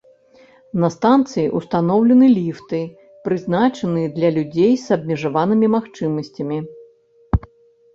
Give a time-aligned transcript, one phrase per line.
[0.83, 2.81] На станцыі ўстаноўлены ліфты,
[3.29, 6.57] прызначаныя для людзей з абмежаванымі магчымасцямі.